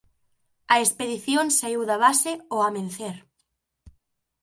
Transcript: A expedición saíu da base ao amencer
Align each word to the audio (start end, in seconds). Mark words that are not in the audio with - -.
A 0.73 0.75
expedición 0.83 1.45
saíu 1.57 1.81
da 1.89 1.97
base 2.05 2.31
ao 2.51 2.59
amencer 2.69 3.15